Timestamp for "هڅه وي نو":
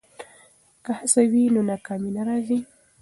0.99-1.61